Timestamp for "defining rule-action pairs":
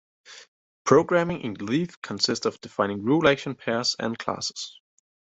2.61-3.95